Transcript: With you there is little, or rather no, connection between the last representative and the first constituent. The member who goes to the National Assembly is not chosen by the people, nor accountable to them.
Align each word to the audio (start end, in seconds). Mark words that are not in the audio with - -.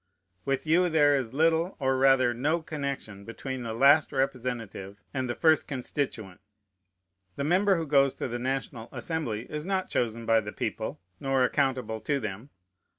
With 0.45 0.65
you 0.65 0.89
there 0.89 1.15
is 1.15 1.31
little, 1.31 1.77
or 1.79 1.95
rather 1.95 2.33
no, 2.33 2.63
connection 2.63 3.23
between 3.23 3.61
the 3.61 3.75
last 3.75 4.11
representative 4.11 4.99
and 5.13 5.29
the 5.29 5.35
first 5.35 5.67
constituent. 5.67 6.41
The 7.35 7.43
member 7.43 7.75
who 7.77 7.85
goes 7.85 8.15
to 8.15 8.27
the 8.27 8.39
National 8.39 8.89
Assembly 8.91 9.45
is 9.47 9.63
not 9.63 9.91
chosen 9.91 10.25
by 10.25 10.39
the 10.41 10.53
people, 10.53 10.99
nor 11.19 11.43
accountable 11.43 11.99
to 12.01 12.19
them. 12.19 12.49